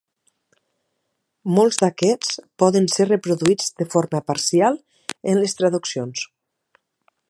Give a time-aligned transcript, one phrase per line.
[1.57, 2.31] Molts d'aquests
[2.63, 4.83] poden ser reproduïts de forma parcial
[5.35, 6.31] en les traduccions.